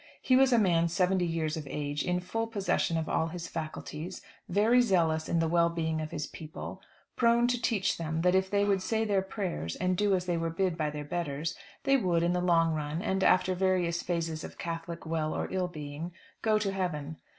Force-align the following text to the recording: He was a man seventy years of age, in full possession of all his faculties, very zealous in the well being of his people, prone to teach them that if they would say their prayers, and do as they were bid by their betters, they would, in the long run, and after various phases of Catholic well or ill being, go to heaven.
He 0.19 0.35
was 0.35 0.51
a 0.51 0.57
man 0.57 0.87
seventy 0.87 1.27
years 1.27 1.55
of 1.55 1.67
age, 1.69 2.03
in 2.03 2.21
full 2.21 2.47
possession 2.47 2.97
of 2.97 3.07
all 3.07 3.27
his 3.27 3.47
faculties, 3.47 4.19
very 4.49 4.81
zealous 4.81 5.29
in 5.29 5.37
the 5.37 5.47
well 5.47 5.69
being 5.69 6.01
of 6.01 6.09
his 6.09 6.25
people, 6.25 6.81
prone 7.15 7.45
to 7.49 7.61
teach 7.61 7.99
them 7.99 8.21
that 8.23 8.33
if 8.33 8.49
they 8.49 8.65
would 8.65 8.81
say 8.81 9.05
their 9.05 9.21
prayers, 9.21 9.75
and 9.75 9.95
do 9.95 10.15
as 10.15 10.25
they 10.25 10.37
were 10.37 10.49
bid 10.49 10.75
by 10.75 10.89
their 10.89 11.05
betters, 11.05 11.53
they 11.83 11.97
would, 11.97 12.23
in 12.23 12.33
the 12.33 12.41
long 12.41 12.73
run, 12.73 12.99
and 13.03 13.23
after 13.23 13.53
various 13.53 14.01
phases 14.01 14.43
of 14.43 14.57
Catholic 14.57 15.05
well 15.05 15.35
or 15.35 15.47
ill 15.51 15.67
being, 15.67 16.13
go 16.41 16.57
to 16.57 16.71
heaven. 16.71 17.17